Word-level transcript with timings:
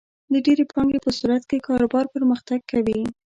د 0.31 0.33
ډېرې 0.45 0.65
پانګې 0.71 0.99
په 1.05 1.11
صورت 1.17 1.43
کې 1.49 1.65
کاروبار 1.67 2.05
پرمختګ 2.15 2.59
کوي. 2.71 3.01